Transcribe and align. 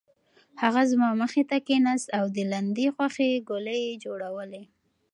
هغه 0.61 0.81
زما 0.91 1.09
مخې 1.21 1.43
ته 1.49 1.57
کېناست 1.67 2.07
او 2.17 2.25
د 2.35 2.37
لاندي 2.51 2.85
غوښې 2.95 3.31
ګولې 3.49 3.77
یې 3.85 3.93
جوړولې. 4.05 4.63